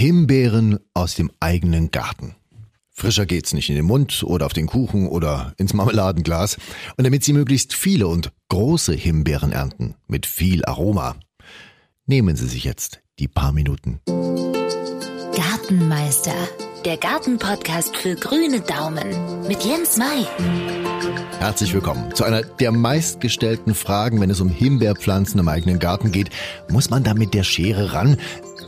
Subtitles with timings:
[0.00, 2.36] Himbeeren aus dem eigenen Garten.
[2.92, 6.56] Frischer geht's nicht in den Mund oder auf den Kuchen oder ins Marmeladenglas.
[6.96, 11.16] Und damit Sie möglichst viele und große Himbeeren ernten, mit viel Aroma,
[12.06, 13.98] nehmen Sie sich jetzt die paar Minuten.
[15.34, 16.36] Gartenmeister,
[16.84, 20.28] der Gartenpodcast für grüne Daumen mit Jens Mai.
[21.40, 26.30] Herzlich willkommen zu einer der meistgestellten Fragen, wenn es um Himbeerpflanzen im eigenen Garten geht.
[26.70, 28.16] Muss man da mit der Schere ran?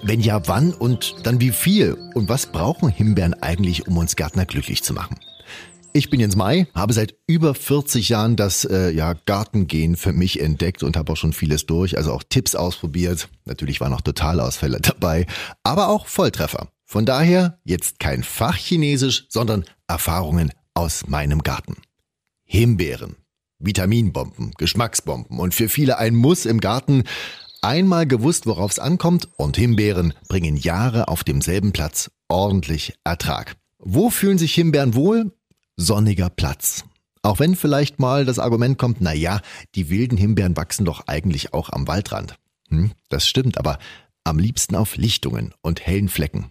[0.03, 1.93] Wenn ja, wann und dann wie viel?
[2.14, 5.16] Und was brauchen Himbeeren eigentlich, um uns Gärtner glücklich zu machen?
[5.93, 10.41] Ich bin Jens Mai, habe seit über 40 Jahren das äh, ja, Gartengehen für mich
[10.41, 13.29] entdeckt und habe auch schon vieles durch, also auch Tipps ausprobiert.
[13.45, 15.27] Natürlich waren auch Totalausfälle dabei,
[15.65, 16.69] aber auch Volltreffer.
[16.87, 21.77] Von daher jetzt kein Fachchinesisch, sondern Erfahrungen aus meinem Garten.
[22.45, 23.16] Himbeeren,
[23.59, 27.05] Vitaminbomben, Geschmacksbomben und für viele ein Muss im Garten,
[27.62, 33.56] Einmal gewusst, worauf es ankommt und Himbeeren bringen Jahre auf demselben Platz ordentlich Ertrag.
[33.78, 35.32] Wo fühlen sich Himbeeren wohl?
[35.76, 36.85] Sonniger Platz.
[37.23, 39.40] Auch wenn vielleicht mal das Argument kommt, na ja,
[39.74, 42.37] die wilden Himbeeren wachsen doch eigentlich auch am Waldrand.
[42.68, 43.79] Hm, das stimmt, aber
[44.24, 46.46] am liebsten auf Lichtungen und hellen Flecken.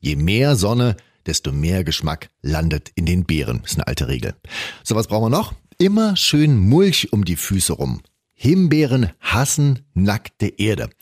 [0.00, 0.96] Je mehr Sonne,
[1.26, 3.62] desto mehr Geschmack landet in den Beeren.
[3.64, 4.34] Ist eine alte Regel.
[4.82, 5.54] So, was brauchen wir noch?
[5.78, 8.00] Immer schön Mulch um die Füße rum.
[8.40, 10.84] Himbeeren hassen nackte Erde.
[10.84, 10.92] Und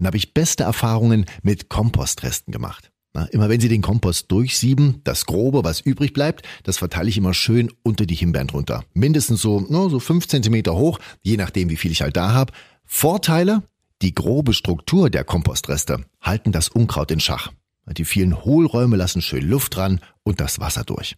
[0.00, 2.90] da habe ich beste Erfahrungen mit Kompostresten gemacht.
[3.12, 7.18] Na, immer wenn Sie den Kompost durchsieben, das Grobe, was übrig bleibt, das verteile ich
[7.18, 8.82] immer schön unter die Himbeeren drunter.
[8.94, 12.54] Mindestens so, no, so fünf Zentimeter hoch, je nachdem, wie viel ich halt da habe.
[12.86, 13.62] Vorteile,
[14.00, 17.52] die grobe Struktur der Kompostreste halten das Unkraut in Schach.
[17.86, 21.16] Die vielen Hohlräume lassen schön Luft ran und das Wasser durch.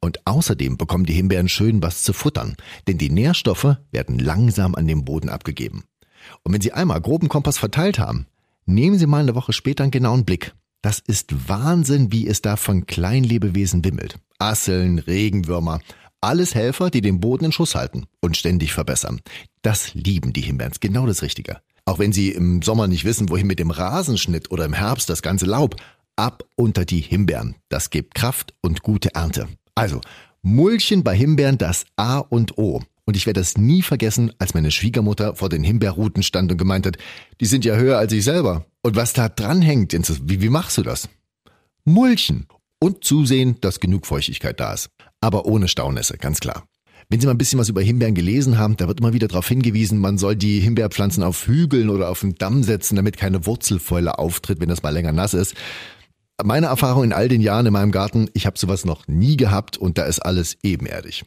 [0.00, 4.86] Und außerdem bekommen die Himbeeren schön was zu futtern, denn die Nährstoffe werden langsam an
[4.86, 5.84] den Boden abgegeben.
[6.42, 8.26] Und wenn Sie einmal groben Kompass verteilt haben,
[8.64, 10.54] nehmen Sie mal eine Woche später einen genauen Blick.
[10.82, 14.18] Das ist Wahnsinn, wie es da von Kleinlebewesen wimmelt.
[14.38, 15.80] Asseln, Regenwürmer,
[16.20, 19.20] alles Helfer, die den Boden in Schuss halten und ständig verbessern.
[19.62, 21.60] Das lieben die Himbeeren, genau das Richtige.
[21.84, 25.22] Auch wenn sie im Sommer nicht wissen, wohin mit dem Rasenschnitt oder im Herbst das
[25.22, 25.76] ganze Laub,
[26.16, 27.56] ab unter die Himbeeren.
[27.68, 29.48] Das gibt Kraft und gute Ernte.
[29.76, 30.00] Also,
[30.42, 32.82] Mulchen bei Himbeeren das A und O.
[33.04, 36.86] Und ich werde das nie vergessen, als meine Schwiegermutter vor den Himbeerruten stand und gemeint
[36.86, 36.96] hat,
[37.40, 38.66] die sind ja höher als ich selber.
[38.82, 39.92] Und was da dranhängt,
[40.24, 41.08] wie, wie machst du das?
[41.84, 42.46] Mulchen.
[42.80, 44.90] Und zusehen, dass genug Feuchtigkeit da ist.
[45.20, 46.66] Aber ohne Staunässe, ganz klar.
[47.08, 49.46] Wenn Sie mal ein bisschen was über Himbeeren gelesen haben, da wird immer wieder darauf
[49.46, 54.18] hingewiesen, man soll die Himbeerpflanzen auf Hügeln oder auf den Damm setzen, damit keine Wurzelfäule
[54.18, 55.54] auftritt, wenn das mal länger nass ist.
[56.44, 59.78] Meine Erfahrung in all den Jahren in meinem Garten, ich habe sowas noch nie gehabt
[59.78, 61.24] und da ist alles ebenerdig.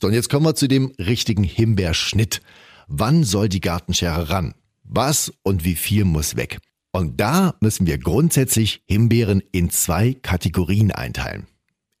[0.00, 2.40] So, und jetzt kommen wir zu dem richtigen Himbeerschnitt.
[2.86, 4.54] Wann soll die Gartenschere ran?
[4.84, 6.58] Was und wie viel muss weg?
[6.92, 11.48] Und da müssen wir grundsätzlich Himbeeren in zwei Kategorien einteilen.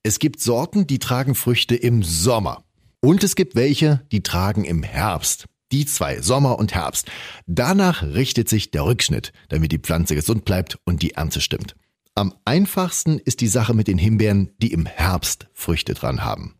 [0.04, 2.62] Es gibt Sorten, die tragen Früchte im Sommer.
[3.00, 5.46] Und es gibt welche, die tragen im Herbst.
[5.72, 7.10] Die zwei, Sommer und Herbst.
[7.46, 11.74] Danach richtet sich der Rückschnitt, damit die Pflanze gesund bleibt und die Ernte stimmt.
[12.16, 16.54] Am einfachsten ist die Sache mit den Himbeeren, die im Herbst Früchte dran haben.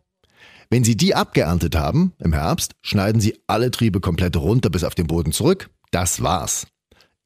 [0.69, 4.95] Wenn Sie die abgeerntet haben, im Herbst, schneiden Sie alle Triebe komplett runter bis auf
[4.95, 5.69] den Boden zurück.
[5.91, 6.67] Das war's.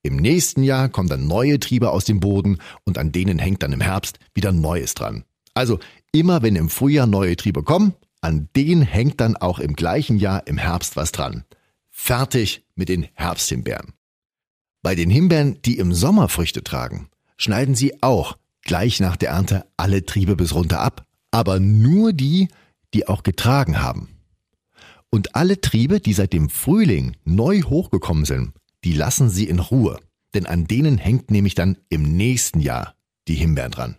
[0.04, 3.74] Im nächsten Jahr kommen dann neue Triebe aus dem Boden und an denen hängt dann
[3.74, 5.24] im Herbst wieder Neues dran.
[5.56, 5.80] Also
[6.12, 10.46] immer wenn im Frühjahr neue Triebe kommen, an denen hängt dann auch im gleichen Jahr
[10.46, 11.46] im Herbst was dran.
[11.90, 13.94] Fertig mit den Herbsthimbeeren.
[14.84, 19.66] Bei den Himbeeren, die im Sommer Früchte tragen, schneiden Sie auch gleich nach der Ernte
[19.78, 22.50] alle Triebe bis runter ab, aber nur die,
[22.94, 24.10] die auch getragen haben.
[25.10, 30.00] Und alle Triebe, die seit dem Frühling neu hochgekommen sind, die lassen Sie in Ruhe,
[30.36, 32.94] denn an denen hängt nämlich dann im nächsten Jahr
[33.28, 33.98] die Himbeeren dran.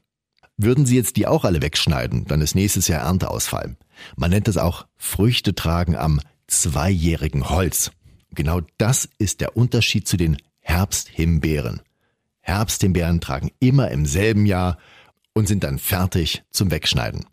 [0.56, 3.76] Würden Sie jetzt die auch alle wegschneiden, dann ist nächstes Jahr Ernteausfall.
[4.16, 7.90] Man nennt es auch Früchte tragen am zweijährigen Holz.
[8.34, 11.80] Genau das ist der Unterschied zu den Herbsthimbeeren.
[12.50, 14.78] Herbsthimbeeren tragen immer im selben Jahr
[15.32, 17.24] und sind dann fertig zum Wegschneiden.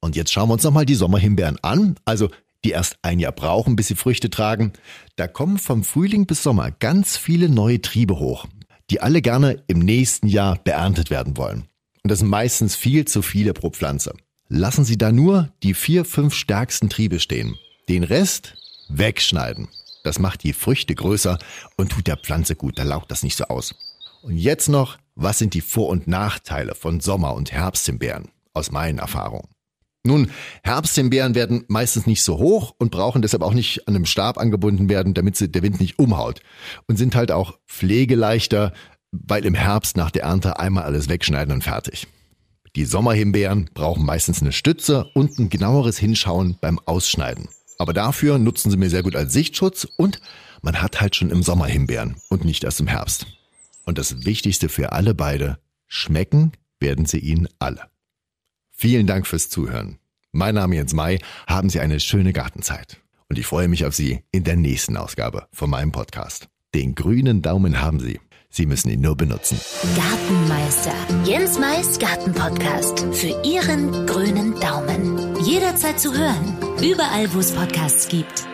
[0.00, 2.30] Und jetzt schauen wir uns nochmal die Sommerhimbeeren an, also
[2.64, 4.72] die erst ein Jahr brauchen, bis sie Früchte tragen.
[5.16, 8.46] Da kommen vom Frühling bis Sommer ganz viele neue Triebe hoch,
[8.90, 11.64] die alle gerne im nächsten Jahr beerntet werden wollen.
[12.02, 14.14] Und das sind meistens viel zu viele pro Pflanze.
[14.48, 17.54] Lassen Sie da nur die vier, fünf stärksten Triebe stehen.
[17.88, 18.54] Den Rest
[18.88, 19.68] wegschneiden.
[20.04, 21.38] Das macht die Früchte größer
[21.76, 23.74] und tut der Pflanze gut, da laucht das nicht so aus.
[24.28, 28.98] Und jetzt noch, was sind die Vor- und Nachteile von Sommer- und Herbsthimbeeren aus meinen
[28.98, 29.48] Erfahrungen?
[30.04, 30.30] Nun,
[30.62, 34.90] Herbsthimbeeren werden meistens nicht so hoch und brauchen deshalb auch nicht an einem Stab angebunden
[34.90, 36.40] werden, damit sie der Wind nicht umhaut.
[36.86, 38.74] Und sind halt auch pflegeleichter,
[39.12, 42.06] weil im Herbst nach der Ernte einmal alles wegschneiden und fertig.
[42.76, 47.48] Die Sommerhimbeeren brauchen meistens eine Stütze und ein genaueres Hinschauen beim Ausschneiden.
[47.78, 50.20] Aber dafür nutzen sie mir sehr gut als Sichtschutz und
[50.60, 53.26] man hat halt schon im Sommer Himbeeren und nicht erst im Herbst.
[53.88, 57.88] Und das Wichtigste für alle beide, schmecken werden sie ihnen alle.
[58.70, 59.96] Vielen Dank fürs Zuhören.
[60.30, 61.20] Mein Name Jens Mai.
[61.46, 62.98] Haben Sie eine schöne Gartenzeit.
[63.30, 66.50] Und ich freue mich auf Sie in der nächsten Ausgabe von meinem Podcast.
[66.74, 68.20] Den grünen Daumen haben Sie.
[68.50, 69.58] Sie müssen ihn nur benutzen.
[69.96, 70.92] Gartenmeister.
[71.24, 73.06] Jens Mais Gartenpodcast.
[73.12, 75.34] Für Ihren grünen Daumen.
[75.46, 76.58] Jederzeit zu hören.
[76.82, 78.46] Überall, wo es Podcasts gibt.